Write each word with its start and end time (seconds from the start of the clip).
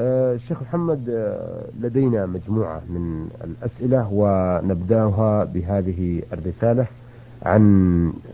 آه 0.00 0.36
شيخ 0.36 0.62
محمد 0.62 1.08
آه 1.08 1.64
لدينا 1.80 2.26
مجموعة 2.26 2.80
من 2.88 3.28
الأسئلة 3.44 4.08
ونبدأها 4.12 5.44
بهذه 5.44 6.22
الرسالة 6.32 6.86
عن 7.42 7.62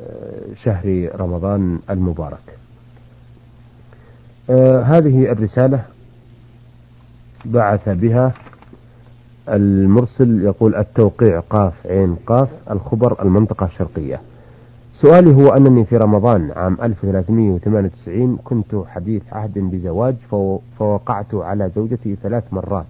آه 0.01 0.55
شهر 0.65 1.11
رمضان 1.21 1.79
المبارك. 1.91 2.57
هذه 4.85 5.33
الرسالة 5.33 5.83
بعث 7.45 7.89
بها 7.89 8.33
المرسل 9.49 10.43
يقول 10.43 10.75
التوقيع 10.75 11.41
قاف 11.41 11.87
عين 11.87 12.15
قاف 12.27 12.49
الخبر 12.71 13.23
المنطقة 13.23 13.67
الشرقية 13.67 14.21
سؤالي 15.01 15.35
هو 15.35 15.49
أنني 15.49 15.85
في 15.85 15.97
رمضان 15.97 16.51
عام 16.57 16.77
1398 16.83 18.37
كنت 18.45 18.77
حديث 18.87 19.23
عهد 19.33 19.59
بزواج 19.59 20.15
فوقعت 20.79 21.35
على 21.35 21.69
زوجتي 21.69 22.17
ثلاث 22.23 22.53
مرات 22.53 22.87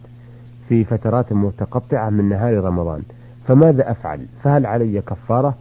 في 0.69 0.85
فترات 0.85 1.33
متقطعة 1.33 2.11
من 2.11 2.29
نهار 2.29 2.65
رمضان. 2.65 3.03
فماذا 3.47 3.91
أفعل؟ 3.91 4.27
فهل 4.43 4.67
علي 4.67 5.01
كفارة؟ 5.01 5.55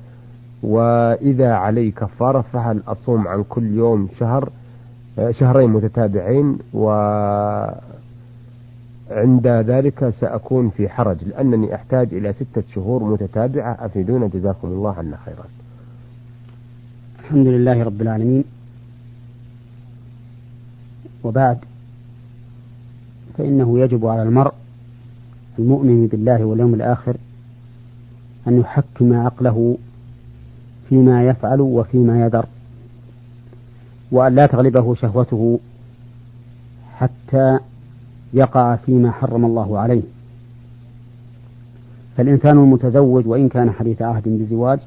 وإذا 0.63 1.53
علي 1.53 1.91
كفارة 1.91 2.41
فهل 2.41 2.81
أصوم 2.87 3.27
عن 3.27 3.43
كل 3.49 3.77
يوم 3.77 4.09
شهر؟ 4.19 4.49
شهرين 5.31 5.69
متتابعين 5.69 6.57
و 6.73 6.89
عند 9.11 9.47
ذلك 9.47 10.09
سأكون 10.09 10.69
في 10.69 10.89
حرج 10.89 11.25
لأنني 11.25 11.75
أحتاج 11.75 12.13
إلى 12.13 12.33
ستة 12.33 12.63
شهور 12.73 13.03
متتابعة. 13.03 13.77
أفيدونا 13.85 14.27
جزاكم 14.27 14.67
الله 14.67 14.93
عنا 14.93 15.17
خيرا. 15.17 15.45
الحمد 17.25 17.47
لله 17.47 17.83
رب 17.83 18.01
العالمين. 18.01 18.43
وبعد 21.23 21.57
فإنه 23.37 23.79
يجب 23.79 24.05
على 24.05 24.23
المرء 24.23 24.53
المؤمن 25.59 26.07
بالله 26.07 26.45
واليوم 26.45 26.73
الآخر 26.73 27.17
أن 28.47 28.59
يحكم 28.59 29.13
عقله 29.13 29.77
فيما 30.89 31.27
يفعل 31.27 31.61
وفيما 31.61 32.25
يذر 32.25 32.45
وأن 34.11 34.35
لا 34.35 34.45
تغلبه 34.45 34.95
شهوته 34.95 35.59
حتى 36.97 37.59
يقع 38.33 38.75
فيما 38.75 39.11
حرم 39.11 39.45
الله 39.45 39.79
عليه. 39.79 40.03
فالإنسان 42.17 42.57
المتزوج 42.57 43.27
وإن 43.27 43.49
كان 43.49 43.71
حديث 43.71 44.01
عهد 44.01 44.23
بزواج 44.27 44.79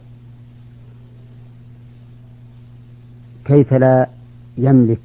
كيف 3.48 3.74
لا 3.74 4.08
يملك 4.58 5.00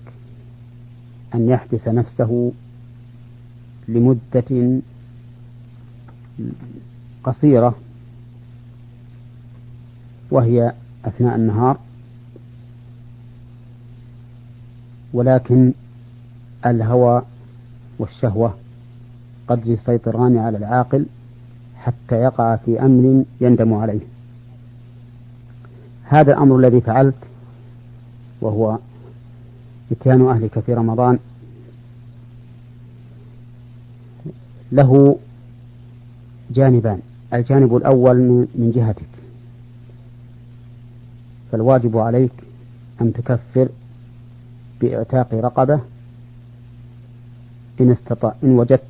أن 1.36 1.50
يحبس 1.50 1.88
نفسه 1.88 2.52
لمدة 3.88 4.80
قصيرة 7.24 7.76
وهي 10.32 10.74
أثناء 11.06 11.36
النهار؟ 11.36 11.78
ولكن 15.14 15.74
الهوى 16.66 17.22
والشهوة 18.00 18.58
قد 19.48 19.68
يسيطران 19.68 20.38
على 20.38 20.58
العاقل 20.58 21.06
حتى 21.78 22.16
يقع 22.16 22.56
في 22.56 22.82
أمر 22.82 23.26
يندم 23.42 23.74
عليه. 23.74 24.02
هذا 26.04 26.34
الأمر 26.34 26.60
الذي 26.60 26.82
فعلت 26.82 27.16
وهو 28.44 28.78
إتيان 29.92 30.28
أهلك 30.28 30.60
في 30.60 30.74
رمضان. 30.74 31.20
له 34.72 35.18
جانبان 36.52 37.00
الجانب 37.34 37.76
الأول 37.76 38.18
من 38.56 38.72
جهتك. 38.76 39.06
فالواجب 41.52 41.98
عليك 41.98 42.32
أن 43.02 43.14
تكفر 43.14 43.70
بإعتاق 44.82 45.34
رقبة 45.34 45.80
إن 47.82 47.92
استطاع 47.92 48.36
إن 48.44 48.50
وجدت 48.50 48.84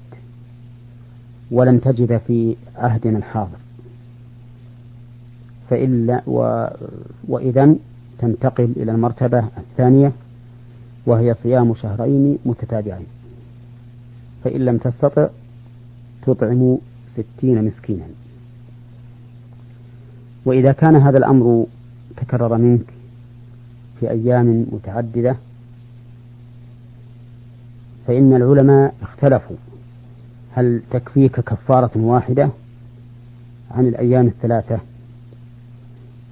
ولن 1.51 1.81
تجد 1.81 2.21
في 2.27 2.55
عهدنا 2.75 3.17
الحاضر 3.17 3.57
فإلا 5.69 6.21
وإذا 7.27 7.75
تنتقل 8.23 8.73
إلى 8.77 8.91
المرتبة 8.91 9.43
الثانية 9.57 10.11
وهي 11.05 11.33
صيام 11.33 11.75
شهرين 11.75 12.37
متتابعين. 12.45 13.05
فإن 14.43 14.65
لم 14.65 14.77
تستطع 14.77 15.27
تطعم 16.25 16.77
ستين 17.15 17.65
مسكينا. 17.65 18.05
وإذا 20.45 20.71
كان 20.71 20.95
هذا 20.95 21.17
الأمر 21.17 21.65
تكرر 22.17 22.57
منك 22.57 22.85
في 23.99 24.09
أيام 24.09 24.65
متعددة 24.71 25.35
فإن 28.07 28.33
العلماء 28.35 28.95
اختلفوا 29.01 29.55
هل 30.55 30.81
تكفيك 30.91 31.39
كفارة 31.39 31.91
واحدة 31.95 32.49
عن 33.71 33.87
الأيام 33.87 34.27
الثلاثة 34.27 34.79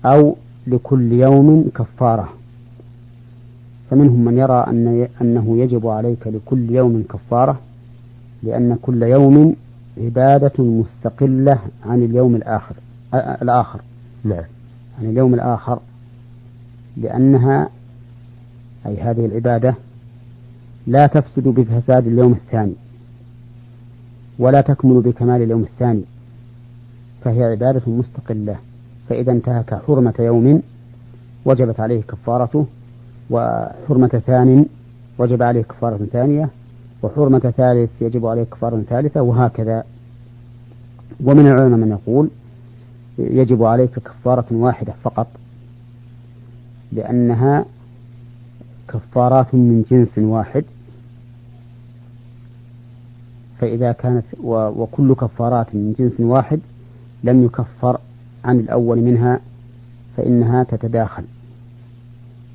أو 0.06 0.36
لكل 0.68 1.12
يوم 1.12 1.70
كفارة. 1.76 2.30
فمنهم 3.90 4.26
من 4.26 4.38
يرى 4.38 4.66
أن 4.68 5.08
أنه 5.22 5.58
يجب 5.58 5.88
عليك 5.88 6.28
لكل 6.28 6.70
يوم 6.70 7.04
كفارة 7.10 7.60
لأن 8.44 8.78
كل 8.82 9.04
يوم 9.04 9.56
عبادة 9.98 10.64
مستقلة 10.64 11.60
عن 11.86 12.04
اليوم 12.04 12.36
الآخر 12.36 12.76
الآخر. 13.14 13.82
نعم. 14.24 14.44
عن 15.00 15.06
اليوم 15.06 15.34
الآخر. 15.34 15.80
لأنها 16.98 17.70
أي 18.86 19.02
هذه 19.02 19.26
العبادة 19.26 19.76
لا 20.88 21.08
تفسد 21.08 21.44
بفساد 21.44 22.08
اليوم 22.08 22.32
الثاني 22.32 22.74
ولا 24.40 24.62
تكمل 24.62 25.02
بكمال 25.02 25.42
اليوم 25.42 25.62
الثاني 25.62 26.04
فهي 27.24 27.44
عبادة 27.44 27.82
مستقلة. 27.88 28.56
فإذا 29.12 29.32
انتهك 29.32 29.82
حرمة 29.88 30.14
يوم 30.20 30.62
وجبت 31.46 31.80
عليه 31.80 32.02
كفارته 32.02 32.66
وحرمة 33.30 34.08
ثان 34.08 34.66
وجب 35.18 35.44
عليه 35.44 35.62
كفارة 35.62 36.00
ثانية 36.12 36.50
وحرمة 37.04 37.40
ثالث 37.40 37.90
يجب 38.02 38.26
عليه 38.26 38.44
كفارة 38.44 38.84
ثالثة 38.90 39.22
وهكذا. 39.22 39.84
ومن 41.24 41.48
العلماء 41.48 41.80
من 41.80 41.92
يقول 41.92 42.30
يجب 43.18 43.64
عليك 43.64 44.00
كفارة 44.00 44.46
واحدة 44.52 44.94
فقط 45.04 45.28
لأنها 46.92 47.66
كفارات 48.88 49.56
من 49.56 49.86
جنس 49.92 50.18
واحد. 50.18 50.64
فإذا 53.60 53.92
كانت 53.92 54.26
وكل 54.44 55.14
كفارات 55.14 55.76
من 55.76 55.96
جنس 56.00 56.20
واحد 56.20 56.60
لم 57.24 57.46
يكفر 57.46 58.00
عن 58.46 58.60
الأول 58.60 59.02
منها 59.02 59.40
فإنها 60.18 60.64
تتداخل. 60.64 61.24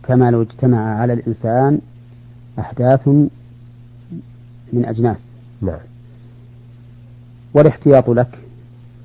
كما 0.03 0.31
لو 0.31 0.43
اجتمع 0.43 1.01
على 1.01 1.13
الإنسان 1.13 1.81
أحداث 2.59 3.09
من 4.73 4.85
أجناس. 4.85 5.27
نعم. 5.63 5.79
والاحتياط 7.55 8.11
لك 8.11 8.39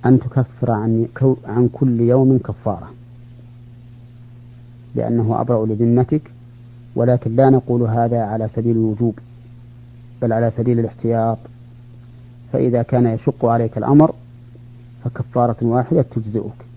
أن 0.06 0.20
تكفر 0.20 0.72
عن, 0.72 1.08
عن 1.46 1.70
كل 1.74 2.00
يوم 2.02 2.38
كفارة. 2.38 2.91
لأنه 4.96 5.41
أبرأ 5.41 5.66
لذمتك 5.66 6.31
ولكن 6.96 7.36
لا 7.36 7.50
نقول 7.50 7.81
هذا 7.81 8.22
على 8.22 8.47
سبيل 8.47 8.72
الوجوب 8.72 9.20
بل 10.22 10.34
على 10.34 10.52
سبيل 10.52 10.79
الاحتياط. 10.79 11.38
فإذا 12.53 12.82
كان 12.82 13.06
يشق 13.06 13.46
عليك 13.46 13.78
الأمر 13.78 14.16
فكفارة 15.03 15.58
واحدة 15.61 16.02
تجزئك. 16.02 16.71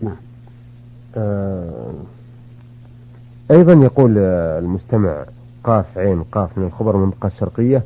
نعم. 0.00 0.16
آه 1.16 1.92
أيضا 3.50 3.72
يقول 3.72 4.18
المستمع 4.18 5.24
قاف 5.64 5.98
عين 5.98 6.22
قاف 6.22 6.58
من 6.58 6.64
الخبر 6.66 6.94
المنطقة 6.94 7.26
الشرقية 7.26 7.82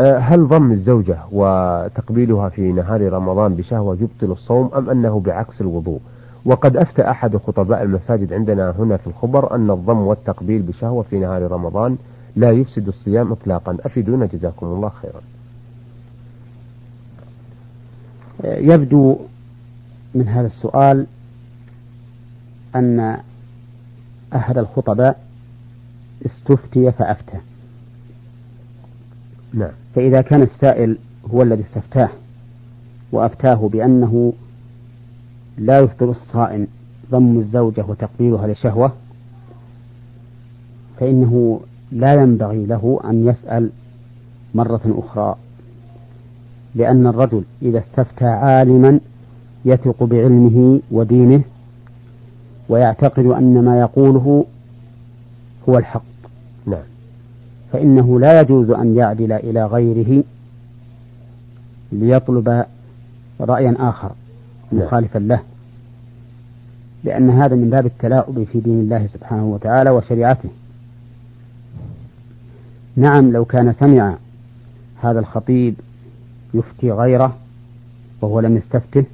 آه 0.00 0.18
هل 0.18 0.48
ضم 0.48 0.72
الزوجة 0.72 1.18
وتقبيلها 1.32 2.48
في 2.48 2.72
نهار 2.72 3.12
رمضان 3.12 3.54
بشهوة 3.54 3.94
يبطل 4.00 4.32
الصوم 4.32 4.70
أم 4.76 4.90
أنه 4.90 5.20
بعكس 5.20 5.60
الوضوء؟ 5.60 6.00
وقد 6.44 6.76
أفتى 6.76 7.10
أحد 7.10 7.36
خطباء 7.36 7.82
المساجد 7.82 8.32
عندنا 8.32 8.74
هنا 8.78 8.96
في 8.96 9.06
الخبر 9.06 9.54
أن 9.54 9.70
الضم 9.70 9.98
والتقبيل 9.98 10.62
بشهوة 10.62 11.02
في 11.02 11.18
نهار 11.18 11.52
رمضان 11.52 11.96
لا 12.36 12.50
يفسد 12.50 12.88
الصيام 12.88 13.32
إطلاقا. 13.32 13.76
أفيدونا 13.80 14.26
جزاكم 14.26 14.66
الله 14.66 14.88
خيرا. 14.88 15.20
يبدو 18.44 19.16
من 20.14 20.28
هذا 20.28 20.46
السؤال 20.46 21.06
أن 22.76 23.18
أحد 24.34 24.58
الخطباء 24.58 25.20
استفتي 26.26 26.92
فأفتى 26.92 27.38
نعم. 29.54 29.70
فإذا 29.94 30.20
كان 30.20 30.42
السائل 30.42 30.98
هو 31.34 31.42
الذي 31.42 31.62
استفتاه 31.62 32.08
وأفتاه 33.12 33.68
بأنه 33.68 34.32
لا 35.58 35.78
يفطر 35.78 36.10
الصائم 36.10 36.66
ضم 37.10 37.38
الزوجة 37.38 37.84
وتقبيلها 37.88 38.46
لشهوة 38.46 38.92
فإنه 41.00 41.60
لا 41.92 42.14
ينبغي 42.14 42.66
له 42.66 43.00
أن 43.04 43.28
يسأل 43.28 43.70
مرة 44.54 44.80
أخرى 44.86 45.36
لأن 46.74 47.06
الرجل 47.06 47.44
إذا 47.62 47.78
استفتى 47.78 48.24
عالما 48.24 49.00
يثق 49.64 50.04
بعلمه 50.04 50.80
ودينه 50.90 51.42
ويعتقد 52.68 53.26
أن 53.26 53.64
ما 53.64 53.80
يقوله 53.80 54.44
هو 55.68 55.78
الحق. 55.78 56.02
نعم. 56.66 56.82
فإنه 57.72 58.20
لا 58.20 58.40
يجوز 58.40 58.70
أن 58.70 58.96
يعدل 58.96 59.32
إلى 59.32 59.66
غيره 59.66 60.24
ليطلب 61.92 62.64
رأيا 63.40 63.76
آخر 63.78 64.12
نعم. 64.72 64.82
مخالفا 64.82 65.18
له. 65.18 65.40
لأن 67.04 67.30
هذا 67.30 67.56
من 67.56 67.70
باب 67.70 67.86
التلاعب 67.86 68.44
في 68.52 68.60
دين 68.60 68.80
الله 68.80 69.06
سبحانه 69.06 69.44
وتعالى 69.44 69.90
وشريعته. 69.90 70.48
نعم 72.96 73.32
لو 73.32 73.44
كان 73.44 73.72
سمع 73.72 74.16
هذا 75.02 75.18
الخطيب 75.20 75.74
يفتي 76.54 76.92
غيره 76.92 77.36
وهو 78.20 78.40
لم 78.40 78.56
يستفته 78.56 79.04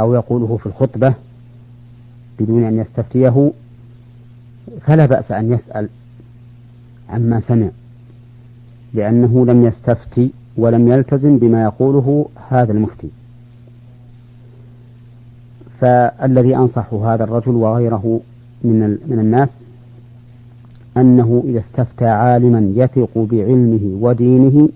أو 0.00 0.14
يقوله 0.14 0.56
في 0.56 0.66
الخطبة 0.66 1.14
بدون 2.40 2.64
أن 2.64 2.78
يستفتيه 2.78 3.52
فلا 4.80 5.06
بأس 5.06 5.32
أن 5.32 5.52
يسأل 5.52 5.88
عما 7.08 7.40
سمع 7.40 7.68
لأنه 8.94 9.46
لم 9.46 9.64
يستفتي 9.66 10.32
ولم 10.56 10.88
يلتزم 10.88 11.38
بما 11.38 11.62
يقوله 11.62 12.28
هذا 12.48 12.72
المفتي. 12.72 13.08
فالذي 15.80 16.56
أنصح 16.56 16.94
هذا 16.94 17.24
الرجل 17.24 17.54
وغيره 17.54 18.20
من 18.64 18.98
من 19.06 19.18
الناس 19.18 19.48
أنه 20.96 21.42
إذا 21.46 21.58
استفتى 21.60 22.06
عالما 22.06 22.72
يثق 22.74 23.10
بعلمه 23.18 23.98
ودينه 24.00 24.68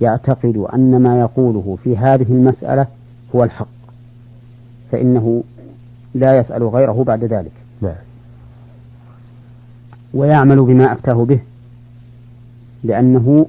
يعتقد 0.00 0.56
أن 0.56 1.02
ما 1.02 1.20
يقوله 1.20 1.78
في 1.84 1.96
هذه 1.96 2.26
المسألة 2.32 2.86
هو 3.34 3.44
الحق 3.44 3.68
فإنه 4.92 5.42
لا 6.14 6.38
يسأل 6.38 6.62
غيره 6.62 7.04
بعد 7.04 7.24
ذلك. 7.24 7.52
نعم. 7.82 7.94
ويعمل 10.14 10.62
بما 10.62 10.92
أفتاه 10.92 11.24
به 11.24 11.40
لأنه 12.84 13.46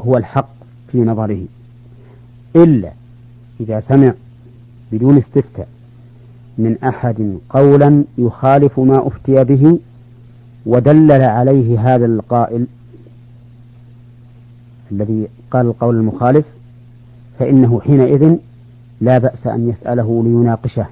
هو 0.00 0.16
الحق 0.16 0.50
في 0.92 0.98
نظره. 0.98 1.44
إلا 2.56 2.92
إذا 3.60 3.80
سمع 3.80 4.14
بدون 4.92 5.18
استفتاء 5.18 5.68
من 6.58 6.76
أحد 6.84 7.38
قولا 7.50 8.04
يخالف 8.18 8.80
ما 8.80 9.06
أفتي 9.06 9.44
به 9.44 9.78
ودلل 10.66 11.22
عليه 11.22 11.94
هذا 11.94 12.06
القائل 12.06 12.66
الذي 14.92 15.28
قال 15.50 15.66
القول 15.66 15.96
المخالف 15.96 16.46
فإنه 17.38 17.80
حينئذ 17.80 18.36
لا 19.00 19.18
بأس 19.18 19.46
أن 19.46 19.68
يسأله 19.68 20.22
ليناقشه. 20.24 20.86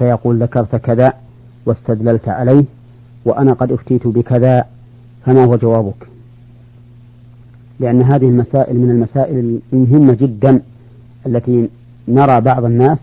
فيقول 0.00 0.42
ذكرت 0.42 0.76
كذا 0.76 1.12
واستدللت 1.66 2.28
عليه 2.28 2.64
وأنا 3.24 3.52
قد 3.52 3.72
أفتيت 3.72 4.06
بكذا 4.06 4.64
فما 5.26 5.44
هو 5.44 5.56
جوابك؟ 5.56 6.06
لأن 7.80 8.02
هذه 8.02 8.24
المسائل 8.24 8.76
من 8.80 8.90
المسائل 8.90 9.60
المهمة 9.72 10.12
جدا 10.12 10.62
التي 11.26 11.68
نرى 12.08 12.40
بعض 12.40 12.64
الناس 12.64 12.98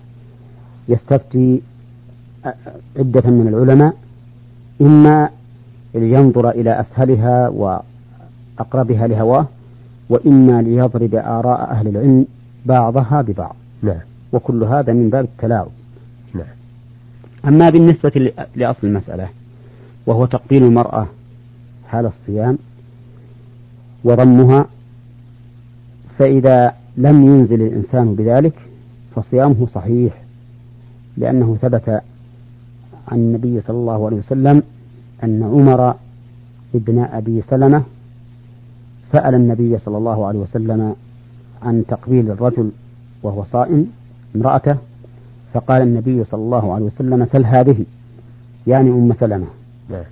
يستفتي 0.90 1.62
عدة 2.98 3.30
من 3.30 3.48
العلماء 3.48 3.94
إما 4.82 5.30
لينظر 5.96 6.50
إلى 6.50 6.80
أسهلها 6.80 7.50
وأقربها 7.50 9.08
لهواه 9.08 9.48
وإما 10.10 10.62
ليضرب 10.62 11.16
آراء 11.16 11.72
أهل 11.72 11.88
العلم 11.88 12.26
بعضها 12.66 13.22
ببعض. 13.22 13.56
نعم. 13.84 14.00
وكل 14.34 14.64
هذا 14.64 14.94
من 14.94 15.10
باب 15.10 15.24
التلاعب 15.26 15.77
أما 17.48 17.70
بالنسبة 17.70 18.32
لأصل 18.56 18.88
المسألة 18.88 19.30
وهو 20.06 20.26
تقبيل 20.26 20.64
المرأة 20.64 21.08
حال 21.88 22.06
الصيام 22.06 22.58
وضمها 24.04 24.66
فإذا 26.20 26.74
لم 26.98 27.24
ينزل 27.24 27.62
الإنسان 27.62 28.16
بذلك 28.16 28.54
فصيامه 29.16 29.68
صحيح 29.68 30.24
لأنه 31.18 31.58
ثبت 31.62 31.90
عن 33.08 33.18
النبي 33.18 33.62
صلى 33.62 33.78
الله 33.78 34.06
عليه 34.06 34.18
وسلم 34.18 34.64
أن 35.24 35.44
عمر 35.44 35.96
ابن 36.76 37.00
أبي 37.00 37.42
سلمة 37.42 37.84
سأل 39.12 39.36
النبي 39.36 39.78
صلى 39.80 39.98
الله 39.98 40.28
عليه 40.28 40.40
وسلم 40.40 40.96
عن 41.62 41.86
تقبيل 41.88 42.32
الرجل 42.32 42.72
وهو 43.24 43.44
صائم 43.44 43.92
امرأته 44.36 44.78
فقال 45.58 45.82
النبي 45.82 46.24
صلى 46.24 46.42
الله 46.42 46.74
عليه 46.74 46.86
وسلم 46.86 47.26
سل 47.26 47.46
هذه 47.46 47.86
يعني 48.68 48.90
أم 48.90 49.14
سلمة. 49.14 49.48
نعم. 49.90 50.04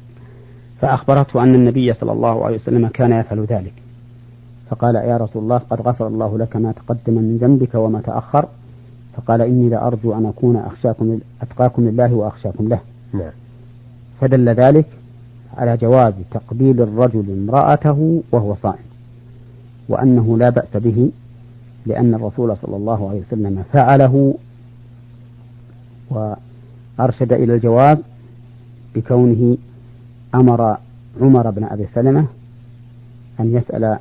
فأخبرته 0.81 1.43
أن 1.43 1.55
النبي 1.55 1.93
صلى 1.93 2.11
الله 2.11 2.45
عليه 2.45 2.55
وسلم 2.55 2.87
كان 2.87 3.11
يفعل 3.11 3.45
ذلك. 3.45 3.73
فقال 4.69 4.95
يا 4.95 5.17
رسول 5.17 5.43
الله 5.43 5.57
قد 5.57 5.81
غفر 5.81 6.07
الله 6.07 6.37
لك 6.37 6.55
ما 6.55 6.71
تقدم 6.71 7.13
من 7.13 7.37
ذنبك 7.37 7.75
وما 7.75 8.01
تأخر. 8.01 8.45
فقال 9.17 9.41
إني 9.41 9.69
لأرجو 9.69 10.13
أن 10.13 10.25
أكون 10.25 10.55
أخشاكم 10.55 11.19
أتقاكم 11.41 11.89
لله 11.89 12.13
وأخشاكم 12.13 12.67
له. 12.67 12.79
نعم. 13.13 13.31
فدل 14.21 14.49
ذلك 14.49 14.85
على 15.57 15.77
جواز 15.77 16.13
تقبيل 16.31 16.81
الرجل 16.81 17.25
امرأته 17.31 18.23
وهو 18.31 18.55
صائم 18.55 18.85
وأنه 19.89 20.37
لا 20.37 20.49
بأس 20.49 20.77
به 20.77 21.11
لأن 21.85 22.13
الرسول 22.13 22.57
صلى 22.57 22.75
الله 22.75 23.09
عليه 23.09 23.19
وسلم 23.19 23.63
فعله 23.73 24.35
وأرشد 26.09 27.33
إلى 27.33 27.55
الجواز 27.55 27.97
بكونه 28.95 29.57
أمر 30.35 30.77
عمر 31.21 31.51
بن 31.51 31.63
أبي 31.63 31.87
سلمة 31.93 32.25
أن 33.39 33.55
يسأل 33.55 33.97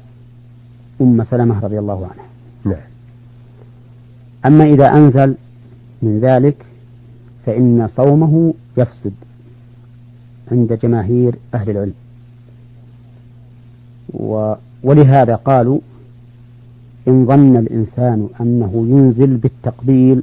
أم 1.01 1.25
سلمة 1.25 1.61
رضي 1.61 1.79
الله 1.79 2.07
عنها. 2.07 2.27
نعم. 2.65 2.87
أما 4.47 4.65
إذا 4.65 4.89
أنزل 4.89 5.35
من 6.03 6.21
ذلك 6.21 6.67
فإن 7.47 7.89
صومه 7.89 8.55
يفسد 8.77 9.13
عند 10.53 10.73
جماهير 10.73 11.35
أهل 11.55 11.71
العلم. 11.71 11.95
و 14.15 14.55
ولهذا 14.83 15.35
قالوا 15.35 15.79
إن 17.09 17.27
ظن 17.27 17.57
الإنسان 17.57 18.29
أنه 18.41 18.87
ينزل 18.89 19.37
بالتقبيل 19.37 20.23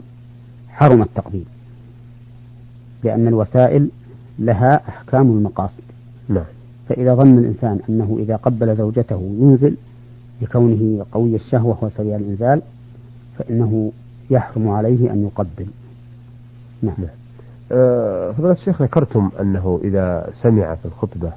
حرم 0.70 1.02
التقبيل. 1.02 1.46
لأن 3.04 3.28
الوسائل 3.28 3.90
لها 4.40 4.90
أحكام 4.90 5.32
المقاصد. 5.32 5.84
نعم. 6.30 6.44
فإذا 6.90 7.16
ظن 7.16 7.38
الإنسان 7.38 7.80
أنه 7.90 8.18
إذا 8.20 8.36
قبل 8.36 8.76
زوجته 8.76 9.36
ينزل 9.40 9.76
لكونه 10.42 11.06
قوي 11.12 11.36
الشهوة 11.36 11.78
وسريع 11.82 12.16
الإنزال 12.16 12.62
فإنه 13.38 13.92
يحرم 14.30 14.70
عليه 14.70 15.12
أن 15.12 15.24
يقبل. 15.24 15.66
نعم. 16.84 16.96
أه 17.72 18.32
فضيلة 18.32 18.52
الشيخ 18.52 18.82
ذكرتم 18.82 19.30
أنه 19.42 19.80
إذا 19.84 20.30
سمع 20.42 20.76
في 20.76 20.86
الخطبة 20.86 21.32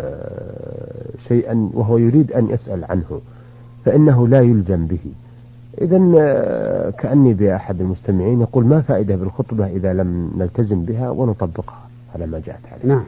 أه 0.00 1.10
شيئا 1.28 1.70
وهو 1.74 1.98
يريد 1.98 2.32
أن 2.32 2.50
يسأل 2.50 2.84
عنه 2.84 3.20
فإنه 3.84 4.28
لا 4.28 4.40
يلزم 4.40 4.86
به. 4.86 4.98
إذا 5.80 6.12
أه 6.18 6.90
كأني 6.90 7.34
بأحد 7.34 7.80
المستمعين 7.80 8.40
يقول 8.40 8.66
ما 8.66 8.82
فائدة 8.82 9.16
بالخطبة 9.16 9.66
إذا 9.66 9.92
لم 9.92 10.30
نلتزم 10.38 10.84
بها 10.84 11.10
ونطبقها 11.10 11.88
على 12.14 12.26
ما 12.26 12.42
جاءت 12.46 12.66
عليه. 12.72 12.94
نعم. 12.94 13.04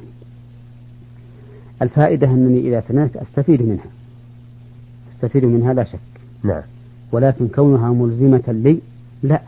الفائدة 1.82 2.30
أنني 2.30 2.60
إذا 2.60 2.80
سمعت 2.80 3.16
أستفيد 3.16 3.62
منها. 3.62 3.86
أستفيد 5.12 5.44
منها 5.44 5.74
لا 5.74 5.84
شك. 5.84 5.98
نعم. 6.42 6.62
ولكن 7.12 7.48
كونها 7.48 7.92
ملزمة 7.92 8.42
لي 8.48 8.80
لا. 9.22 9.40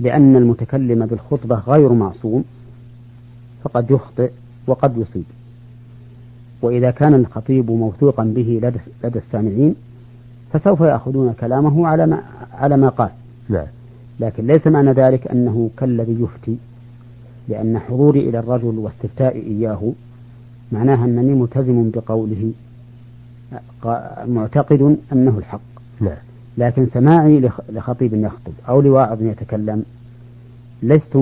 لأن 0.00 0.36
المتكلم 0.36 1.06
بالخطبة 1.06 1.56
غير 1.56 1.92
معصوم 1.92 2.44
فقد 3.62 3.90
يخطئ 3.90 4.30
وقد 4.66 4.96
يصيب. 4.98 5.24
وإذا 6.62 6.90
كان 6.90 7.14
الخطيب 7.14 7.70
موثوقا 7.70 8.24
به 8.24 8.60
لدى, 8.62 8.78
لدى 9.04 9.18
السامعين 9.18 9.74
فسوف 10.54 10.80
يأخذون 10.80 11.32
كلامه 11.40 11.86
على 11.86 12.06
ما 12.06 12.22
على 12.52 12.76
ما 12.76 12.88
قال. 12.88 13.10
نعم 13.48 13.66
لكن 14.20 14.46
ليس 14.46 14.66
معنى 14.66 14.92
ذلك 14.92 15.26
أنه 15.26 15.70
كالذي 15.76 16.22
يفتي 16.22 16.56
لأن 17.48 17.78
حضوري 17.78 18.28
إلى 18.28 18.38
الرجل 18.38 18.78
واستفتائي 18.78 19.42
إياه 19.46 19.92
معناها 20.72 21.04
أنني 21.04 21.34
ملتزم 21.34 21.90
بقوله 21.90 22.52
معتقد 24.26 24.96
أنه 25.12 25.38
الحق. 25.38 25.60
نعم 26.00 26.16
لكن 26.58 26.86
سماعي 26.86 27.50
لخطيب 27.68 28.14
يخطب 28.14 28.52
أو 28.68 28.80
لواعظ 28.80 29.22
يتكلم 29.22 29.84
لست 30.82 31.16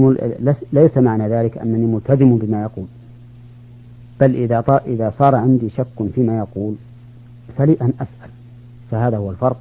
ليس 0.73 0.99
معنى 0.99 1.29
ذلك 1.29 1.59
أنني 1.59 1.87
ملتزم 1.87 2.37
بما 2.37 2.63
يقول. 2.63 2.87
بل 4.21 4.37
إذا 4.37 4.81
إذا 4.87 5.11
صار 5.11 5.35
عندي 5.35 5.71
شك 5.71 6.09
فيما 6.15 6.39
يقول 6.39 6.75
فلي 7.57 7.77
أن 7.83 7.93
أسأل. 8.01 8.31
فهذا 8.93 9.17
هو 9.17 9.31
الفرق 9.31 9.57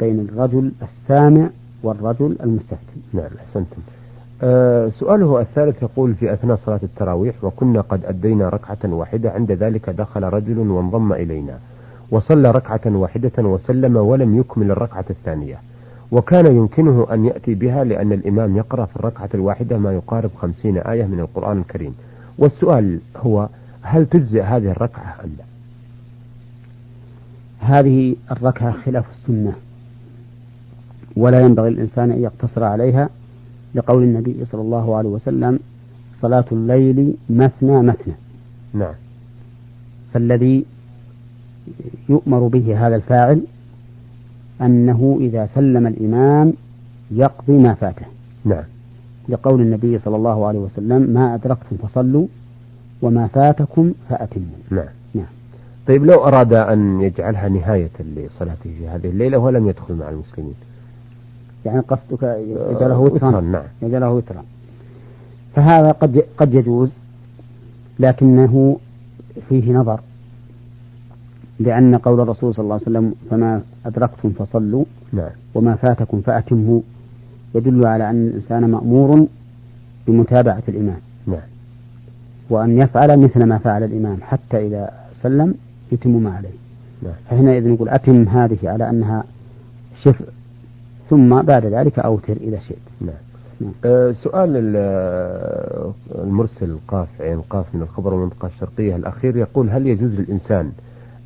بين 0.00 0.20
الرجل 0.20 0.72
السامع 0.82 1.50
والرجل 1.82 2.36
المستفتي. 2.42 3.00
نعم 3.12 3.30
أحسنتم. 3.40 3.82
أه 4.42 4.88
سؤاله 4.88 5.40
الثالث 5.40 5.82
يقول 5.82 6.14
في 6.14 6.32
أثناء 6.32 6.56
صلاة 6.56 6.80
التراويح 6.82 7.44
وكنا 7.44 7.80
قد 7.80 8.04
أدينا 8.04 8.48
ركعة 8.48 8.78
واحدة 8.84 9.30
عند 9.30 9.52
ذلك 9.52 9.90
دخل 9.90 10.22
رجل 10.22 10.58
وانضم 10.58 11.12
إلينا. 11.12 11.58
وصلى 12.10 12.50
ركعة 12.50 12.80
واحدة 12.86 13.32
وسلم 13.38 13.96
ولم 13.96 14.38
يكمل 14.38 14.70
الركعة 14.70 15.04
الثانية. 15.10 15.56
وكان 16.12 16.56
يمكنه 16.56 17.06
أن 17.12 17.24
يأتي 17.24 17.54
بها 17.54 17.84
لأن 17.84 18.12
الإمام 18.12 18.56
يقرأ 18.56 18.84
في 18.84 18.96
الركعة 18.96 19.30
الواحدة 19.34 19.78
ما 19.78 19.92
يقارب 19.92 20.30
خمسين 20.38 20.78
آية 20.78 21.04
من 21.06 21.20
القرآن 21.20 21.58
الكريم. 21.58 21.94
والسؤال 22.38 22.98
هو 23.16 23.48
هل 23.82 24.06
تجزئ 24.06 24.42
هذه 24.42 24.70
الركعة 24.70 25.16
أم 25.24 25.30
لا؟ 25.38 25.51
هذه 27.72 28.16
الركعة 28.30 28.72
خلاف 28.72 29.10
السنة. 29.10 29.52
ولا 31.16 31.40
ينبغي 31.40 31.68
الإنسان 31.68 32.10
أن 32.10 32.20
يقتصر 32.20 32.64
عليها 32.64 33.08
لقول 33.74 34.02
النبي 34.02 34.44
صلى 34.44 34.60
الله 34.60 34.96
عليه 34.96 35.08
وسلم 35.08 35.58
صلاة 36.12 36.44
الليل 36.52 37.14
مثنى 37.30 37.82
مثنى. 37.82 38.14
نعم. 38.74 38.94
فالذي 40.12 40.64
يؤمر 42.08 42.46
به 42.46 42.86
هذا 42.86 42.96
الفاعل 42.96 43.42
أنه 44.60 45.18
إذا 45.20 45.48
سلم 45.54 45.86
الإمام 45.86 46.52
يقضي 47.10 47.52
ما 47.52 47.74
فاته. 47.74 48.06
نعم. 48.44 48.64
لقول 49.28 49.60
النبي 49.60 49.98
صلى 49.98 50.16
الله 50.16 50.46
عليه 50.46 50.58
وسلم 50.58 51.02
ما 51.02 51.34
أدركتم 51.34 51.76
فصلوا 51.76 52.26
وما 53.02 53.26
فاتكم 53.26 53.92
فأتموا. 54.08 54.46
نعم. 54.70 54.84
نعم 54.84 55.01
طيب 55.88 56.04
لو 56.04 56.24
أراد 56.24 56.52
أن 56.52 57.00
يجعلها 57.00 57.48
نهاية 57.48 57.90
لصلاته 58.16 58.70
في 58.78 58.88
هذه 58.88 59.06
الليلة 59.06 59.38
ولم 59.38 59.68
يدخل 59.68 59.94
مع 59.94 60.08
المسلمين. 60.08 60.54
يعني 61.64 61.80
قصدك 61.80 62.22
يجعله 62.70 62.98
وترا. 62.98 63.40
نعم. 63.40 63.64
يجعله 63.82 64.10
وترا. 64.10 64.44
فهذا 65.54 65.92
قد 65.92 66.24
قد 66.36 66.54
يجوز 66.54 66.92
لكنه 67.98 68.78
فيه 69.48 69.72
نظر 69.72 70.00
لأن 71.60 71.96
قول 71.96 72.20
الرسول 72.20 72.54
صلى 72.54 72.62
الله 72.62 72.74
عليه 72.74 72.84
وسلم 72.84 73.14
فما 73.30 73.62
أدركتم 73.86 74.30
فصلوا 74.30 74.84
نعم. 75.12 75.30
وما 75.54 75.74
فاتكم 75.74 76.20
فأتموا. 76.20 76.80
يدل 77.54 77.86
على 77.86 78.10
أن 78.10 78.26
الإنسان 78.26 78.70
مأمور 78.70 79.26
بمتابعة 80.06 80.62
الإمام 80.68 81.00
نعم. 81.26 81.40
وأن 82.50 82.78
يفعل 82.78 83.18
مثل 83.18 83.42
ما 83.44 83.58
فعل 83.58 83.82
الإمام 83.82 84.18
حتى 84.22 84.66
إذا 84.66 84.90
سلم 85.22 85.54
يتم 85.92 86.22
ما 86.22 86.36
عليه. 86.36 86.48
فحينئذ 87.26 87.68
نقول 87.68 87.88
أتم 87.88 88.28
هذه 88.28 88.58
على 88.64 88.90
أنها 88.90 89.24
شفع 90.02 90.24
ثم 91.10 91.42
بعد 91.42 91.66
ذلك 91.66 91.98
أوتر 91.98 92.36
إذا 92.36 92.58
شئت. 92.58 92.78
نعم. 93.00 93.14
أه 93.84 94.12
سؤال 94.12 94.50
المرسل 96.14 96.76
قاف 96.88 97.08
عين 97.20 97.40
قاف 97.40 97.74
من 97.74 97.82
الخبر 97.82 98.14
المنطقة 98.14 98.46
الشرقية 98.46 98.96
الأخير 98.96 99.36
يقول 99.36 99.70
هل 99.70 99.86
يجوز 99.86 100.14
للإنسان 100.14 100.72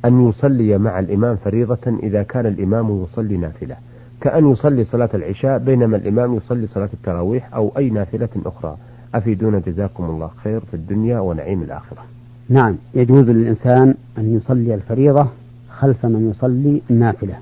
أن 0.05 0.29
يصلي 0.29 0.77
مع 0.77 0.99
الإمام 0.99 1.35
فريضة 1.35 1.99
إذا 2.03 2.23
كان 2.23 2.45
الإمام 2.45 3.03
يصلي 3.03 3.37
نافلة؟ 3.37 3.75
كأن 4.21 4.51
يصلي 4.51 4.83
صلاة 4.83 5.09
العشاء 5.13 5.57
بينما 5.57 5.97
الإمام 5.97 6.35
يصلي 6.35 6.67
صلاة 6.67 6.89
التراويح 6.93 7.55
أو 7.55 7.71
أي 7.77 7.89
نافلة 7.89 8.29
أخرى. 8.45 8.77
أفيدونا 9.15 9.59
جزاكم 9.59 10.03
الله 10.03 10.31
خير 10.43 10.59
في 10.59 10.73
الدنيا 10.73 11.19
ونعيم 11.19 11.63
الآخرة. 11.63 12.03
نعم 12.49 12.75
يجوز 12.93 13.29
للإنسان 13.29 13.95
أن 14.17 14.37
يصلي 14.37 14.75
الفريضة 14.75 15.27
خلف 15.69 16.05
من 16.05 16.29
يصلي 16.31 16.81
النافلة. 16.89 17.35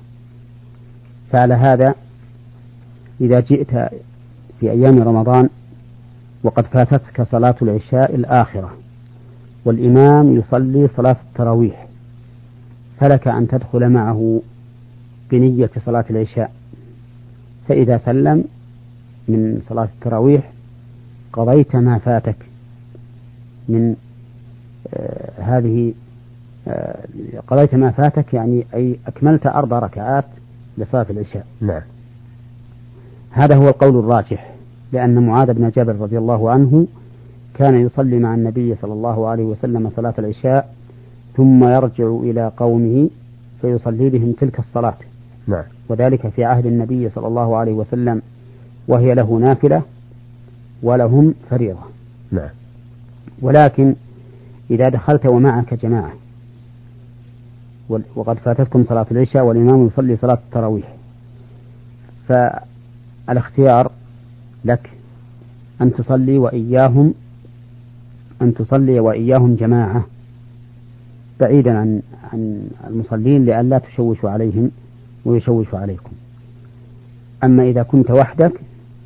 فعلى 1.32 1.54
هذا 1.54 1.94
إذا 3.20 3.40
جئت 3.40 3.70
في 4.60 4.70
أيام 4.70 5.02
رمضان 5.02 5.48
وقد 6.42 6.66
فاتتك 6.66 7.22
صلاة 7.22 7.54
العشاء 7.62 8.14
الآخرة 8.14 8.76
والإمام 9.64 10.36
يصلي 10.36 10.88
صلاة 10.88 11.16
التراويح 11.28 11.88
فلك 13.00 13.28
أن 13.28 13.48
تدخل 13.48 13.88
معه 13.90 14.40
بنية 15.30 15.70
صلاة 15.84 16.04
العشاء. 16.10 16.52
فإذا 17.68 17.98
سلم 17.98 18.44
من 19.28 19.60
صلاة 19.68 19.88
التراويح 19.94 20.52
قضيت 21.32 21.76
ما 21.76 21.98
فاتك 21.98 22.36
من 23.68 23.96
هذه 25.38 25.94
آه 26.68 27.04
قضيت 27.46 27.74
ما 27.74 27.90
فاتك 27.90 28.34
يعني 28.34 28.66
أي 28.74 28.98
أكملت 29.06 29.46
أربع 29.46 29.78
ركعات 29.78 30.24
لصلاة 30.78 31.06
العشاء. 31.10 31.46
نعم. 31.60 31.82
هذا 33.30 33.56
هو 33.56 33.68
القول 33.68 33.98
الراجح 33.98 34.54
لأن 34.92 35.26
معاذ 35.26 35.52
بن 35.52 35.70
جبل 35.70 35.96
رضي 35.96 36.18
الله 36.18 36.50
عنه 36.50 36.86
كان 37.54 37.74
يصلي 37.74 38.18
مع 38.18 38.34
النبي 38.34 38.74
صلى 38.74 38.92
الله 38.92 39.28
عليه 39.28 39.44
وسلم 39.44 39.90
صلاة 39.90 40.14
العشاء 40.18 40.74
ثم 41.36 41.64
يرجع 41.64 42.08
إلى 42.08 42.52
قومه 42.56 43.10
فيصلي 43.60 44.10
بهم 44.10 44.32
تلك 44.32 44.58
الصلاة. 44.58 44.96
نعم. 45.46 45.64
وذلك 45.88 46.28
في 46.28 46.44
عهد 46.44 46.66
النبي 46.66 47.08
صلى 47.08 47.26
الله 47.26 47.56
عليه 47.56 47.72
وسلم 47.72 48.22
وهي 48.88 49.14
له 49.14 49.38
نافلة 49.38 49.82
ولهم 50.82 51.34
فريضة. 51.50 51.82
نعم. 52.30 52.50
ولكن 53.42 53.94
إذا 54.70 54.88
دخلت 54.88 55.26
ومعك 55.26 55.74
جماعة 55.74 56.12
وقد 58.16 58.38
فاتتكم 58.38 58.84
صلاة 58.84 59.06
العشاء 59.10 59.44
والإمام 59.44 59.86
يصلي 59.86 60.16
صلاة 60.16 60.38
التراويح 60.46 60.94
فالاختيار 62.28 63.90
لك 64.64 64.90
أن 65.80 65.92
تصلي 65.92 66.38
وإياهم 66.38 67.14
أن 68.42 68.54
تصلي 68.54 69.00
وإياهم 69.00 69.54
جماعة 69.54 70.06
بعيدا 71.40 71.78
عن 71.78 72.02
عن 72.32 72.68
المصلين 72.86 73.44
لئلا 73.44 73.78
تشوشوا 73.78 74.30
عليهم 74.30 74.70
ويشوشوا 75.24 75.78
عليكم. 75.78 76.10
أما 77.44 77.62
إذا 77.62 77.82
كنت 77.82 78.10
وحدك 78.10 78.60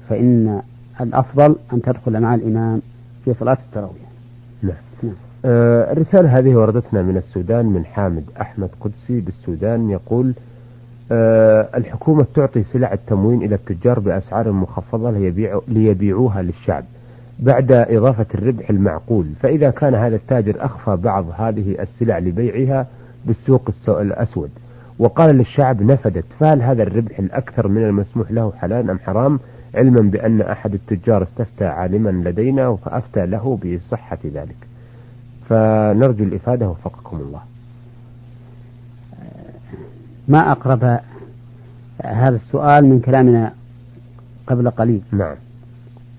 فإن 0.08 0.62
الأفضل 1.00 1.56
أن 1.72 1.82
تدخل 1.82 2.20
مع 2.20 2.34
الإمام 2.34 2.82
في 3.24 3.34
صلاة 3.34 3.58
التراويح. 3.66 4.09
آه 5.44 5.92
الرسالة 5.92 6.38
هذه 6.38 6.54
وردتنا 6.54 7.02
من 7.02 7.16
السودان 7.16 7.66
من 7.66 7.84
حامد 7.84 8.24
أحمد 8.40 8.70
قدسي 8.80 9.20
بالسودان 9.20 9.90
يقول 9.90 10.34
آه 11.12 11.68
الحكومة 11.74 12.26
تعطي 12.34 12.62
سلع 12.62 12.92
التموين 12.92 13.42
إلى 13.42 13.54
التجار 13.54 14.00
بأسعار 14.00 14.52
مخفضة 14.52 15.10
ليبيع 15.10 15.60
ليبيعوها 15.68 16.42
للشعب 16.42 16.84
بعد 17.38 17.72
إضافة 17.72 18.26
الربح 18.34 18.70
المعقول. 18.70 19.26
فإذا 19.40 19.70
كان 19.70 19.94
هذا 19.94 20.16
التاجر 20.16 20.64
أخفى 20.64 20.96
بعض 20.96 21.26
هذه 21.36 21.82
السلع 21.82 22.18
لبيعها 22.18 22.86
بالسوق 23.26 23.70
الأسود. 23.88 24.50
وقال 24.98 25.36
للشعب 25.36 25.82
نفدت 25.82 26.24
فهل 26.40 26.62
هذا 26.62 26.82
الربح 26.82 27.18
الأكثر 27.18 27.68
من 27.68 27.84
المسموح 27.84 28.30
له 28.30 28.52
حلال 28.52 28.90
أم 28.90 28.98
حرام؟ 28.98 29.40
علما 29.74 30.00
بأن 30.10 30.40
أحد 30.40 30.74
التجار 30.74 31.22
استفتى 31.22 31.64
عالما 31.64 32.10
لدينا 32.28 32.76
فأفتى 32.76 33.26
له 33.26 33.58
بصحة 33.64 34.18
ذلك. 34.34 34.69
فنرجو 35.50 36.24
الإفادة 36.24 36.68
وفقكم 36.68 37.16
الله. 37.16 37.40
ما 40.28 40.52
أقرب 40.52 41.00
هذا 42.04 42.36
السؤال 42.36 42.84
من 42.84 43.00
كلامنا 43.00 43.52
قبل 44.46 44.70
قليل. 44.70 45.02
نعم. 45.12 45.36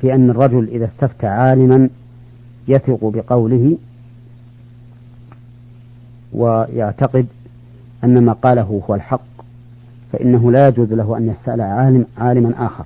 في 0.01 0.15
أن 0.15 0.29
الرجل 0.29 0.67
إذا 0.67 0.85
استفتى 0.85 1.27
عالما 1.27 1.89
يثق 2.67 2.99
بقوله 3.01 3.77
ويعتقد 6.33 7.25
أن 8.03 8.25
ما 8.25 8.33
قاله 8.33 8.81
هو 8.89 8.95
الحق 8.95 9.21
فإنه 10.11 10.51
لا 10.51 10.67
يجوز 10.67 10.93
له 10.93 11.17
أن 11.17 11.29
يسأل 11.29 11.61
عالم 11.61 12.05
عالما 12.17 12.65
آخر. 12.65 12.85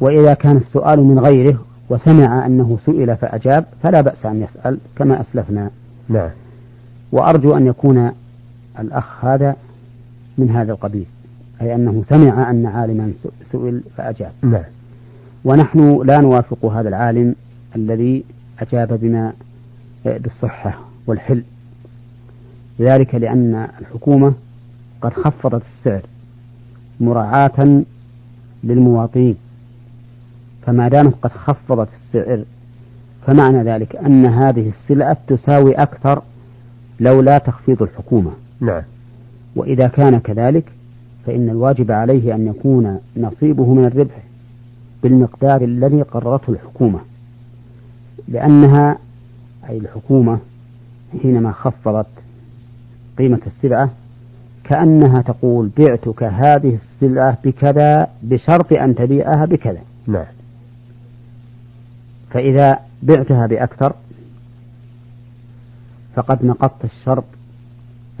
وإذا 0.00 0.34
كان 0.34 0.56
السؤال 0.56 1.00
من 1.00 1.18
غيره 1.18 1.64
وسمع 1.90 2.46
أنه 2.46 2.78
سئل 2.86 3.16
فأجاب 3.16 3.64
فلا 3.82 4.00
بأس 4.00 4.26
أن 4.26 4.42
يسأل 4.42 4.78
كما 4.96 5.20
أسلفنا. 5.20 5.70
نعم. 6.08 6.30
وأرجو 7.12 7.56
أن 7.56 7.66
يكون 7.66 8.10
الأخ 8.78 9.24
هذا 9.24 9.56
من 10.38 10.50
هذا 10.50 10.72
القبيل 10.72 11.06
أي 11.60 11.74
أنه 11.74 12.04
سمع 12.08 12.50
أن 12.50 12.66
عالما 12.66 13.12
سئل 13.52 13.82
فأجاب. 13.96 14.32
نعم. 14.42 14.64
ونحن 15.44 16.02
لا 16.04 16.18
نوافق 16.18 16.64
هذا 16.64 16.88
العالم 16.88 17.34
الذي 17.76 18.24
أجاب 18.60 19.00
بما 19.00 19.32
بالصحة 20.04 20.78
والحل. 21.06 21.42
ذلك 22.80 23.14
لأن 23.14 23.68
الحكومة 23.80 24.32
قد 25.02 25.12
خفضت 25.12 25.62
السعر 25.62 26.02
مراعاة 27.00 27.82
للمواطنين. 28.64 29.36
فما 30.66 30.88
دامت 30.88 31.14
قد 31.22 31.30
خفضت 31.30 31.88
السعر 31.92 32.44
فمعنى 33.26 33.62
ذلك 33.62 33.96
أن 33.96 34.26
هذه 34.26 34.68
السلعة 34.68 35.16
تساوي 35.26 35.72
أكثر 35.72 36.22
لولا 37.00 37.38
تخفيض 37.38 37.82
الحكومة. 37.82 38.30
نعم. 38.60 38.82
وإذا 39.56 39.88
كان 39.88 40.18
كذلك 40.18 40.64
فإن 41.26 41.50
الواجب 41.50 41.90
عليه 41.90 42.34
أن 42.34 42.46
يكون 42.46 42.98
نصيبه 43.16 43.74
من 43.74 43.84
الربح 43.84 44.22
بالمقدار 45.02 45.64
الذي 45.64 46.02
قررته 46.02 46.50
الحكومة 46.50 47.00
لأنها 48.28 48.98
أي 49.68 49.78
الحكومة 49.78 50.38
حينما 51.22 51.52
خفضت 51.52 52.06
قيمة 53.18 53.40
السلعة 53.46 53.90
كأنها 54.64 55.22
تقول 55.22 55.70
بعتك 55.78 56.22
هذه 56.22 56.78
السلعة 56.82 57.38
بكذا 57.44 58.08
بشرط 58.22 58.72
أن 58.72 58.94
تبيعها 58.94 59.44
بكذا. 59.44 59.80
نعم. 60.06 60.24
فإذا 62.30 62.78
بعتها 63.02 63.46
بأكثر 63.46 63.92
فقد 66.14 66.44
نقضت 66.44 66.84
الشرط 66.84 67.24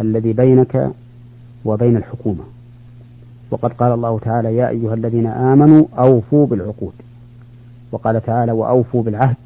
الذي 0.00 0.32
بينك 0.32 0.90
وبين 1.64 1.96
الحكومة. 1.96 2.44
وقد 3.50 3.72
قال 3.72 3.92
الله 3.92 4.18
تعالى 4.18 4.56
يا 4.56 4.68
أيها 4.68 4.94
الذين 4.94 5.26
آمنوا 5.26 5.86
أوفوا 5.98 6.46
بالعقود. 6.46 6.92
وقال 7.92 8.22
تعالى 8.22 8.52
وأوفوا 8.52 9.02
بالعهد. 9.02 9.36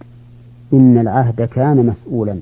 إن 0.72 0.98
العهد 0.98 1.42
كان 1.42 1.86
مسؤولا. 1.86 2.38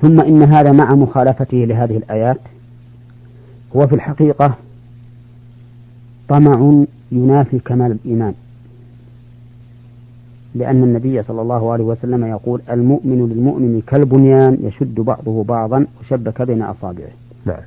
ثم 0.00 0.20
إن 0.20 0.42
هذا 0.42 0.72
مع 0.72 0.94
مخالفته 0.94 1.56
لهذه 1.56 1.96
الآيات. 1.96 2.40
هو 3.76 3.86
في 3.86 3.94
الحقيقة 3.94 4.54
طمع 6.28 6.84
ينافي 7.12 7.58
كمال 7.58 7.92
الإيمان. 7.92 8.34
لأن 10.58 10.82
النبي 10.82 11.22
صلى 11.22 11.42
الله 11.42 11.72
عليه 11.72 11.84
وسلم 11.84 12.24
يقول 12.24 12.62
المؤمن 12.70 13.28
للمؤمن 13.28 13.82
كالبنيان 13.86 14.58
يشد 14.62 14.94
بعضه 15.00 15.44
بعضا 15.44 15.86
وشبك 16.00 16.42
بين 16.42 16.62
أصابعه. 16.62 17.10
نعم. 17.46 17.62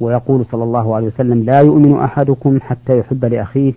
ويقول 0.00 0.46
صلى 0.46 0.64
الله 0.64 0.94
عليه 0.94 1.06
وسلم 1.06 1.42
لا 1.42 1.60
يؤمن 1.60 1.94
أحدكم 1.94 2.60
حتى 2.60 2.98
يحب 2.98 3.24
لأخيه 3.24 3.72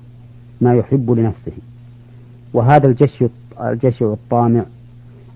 ما 0.61 0.75
يحب 0.75 1.11
لنفسه. 1.11 1.51
وهذا 2.53 2.87
الجشع 2.87 3.27
الجشع 3.61 4.13
الطامع. 4.13 4.65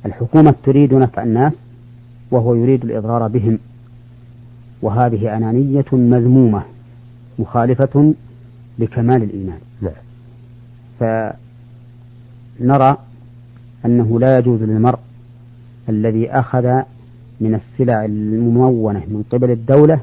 الحكومة 0.06 0.56
تريد 0.64 0.94
نفع 0.94 1.24
الناس 1.24 1.60
وهو 2.32 2.56
يريد 2.56 2.84
الإضرار 2.84 3.28
بهم. 3.28 3.60
وهذه 4.82 5.38
أنانية 5.38 5.86
مذمومة 5.92 6.64
مخالفة 7.40 8.14
لكمال 8.80 9.24
الإيمان. 9.24 9.60
نعم. 9.82 11.34
فنرى 12.60 12.98
أنه 13.86 14.20
لا 14.20 14.38
يجوز 14.38 14.64
للمرء 14.64 15.00
الذي 15.90 16.32
أخذ 16.32 16.82
من 17.42 17.56
السلع 17.56 18.06
الممونة 18.06 19.00
من 19.00 19.24
قبل 19.32 19.52
الدولة 19.52 20.00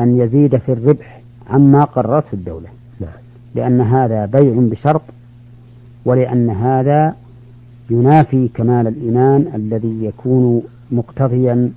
أن 0.00 0.18
يزيد 0.18 0.56
في 0.56 0.72
الربح 0.72 1.20
عما 1.50 1.84
قررته 1.84 2.32
الدولة. 2.32 2.68
نعم. 3.00 3.10
لأن 3.54 3.80
هذا 3.80 4.26
بيع 4.26 4.52
بشرط 4.56 5.02
ولأن 6.04 6.50
هذا 6.50 7.14
ينافي 7.90 8.48
كمال 8.54 8.86
الإيمان 8.86 9.46
الذي 9.54 10.04
يكون 10.04 10.62
مقتضيا 10.90 11.72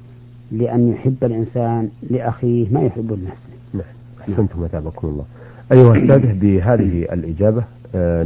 لأن 0.51 0.91
يحب 0.91 1.15
الإنسان 1.23 1.89
لأخيه 2.09 2.69
ما 2.71 2.81
يحب 2.81 3.11
لنفسه 3.11 3.49
نعم. 3.73 3.83
أحسنتم 4.21 4.63
أثابكم 4.63 5.07
الله. 5.07 5.25
أيها 5.71 5.95
السادة 5.95 6.33
بهذه 6.33 7.03
الإجابة 7.13 7.63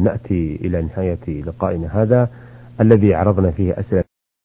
نأتي 0.04 0.60
إلى 0.62 0.82
نهاية 0.82 1.42
لقائنا 1.44 2.02
هذا 2.02 2.30
الذي 2.82 3.16
عرضنا 3.16 3.52
فيه 3.52 3.80
أسئلة. 3.80 4.15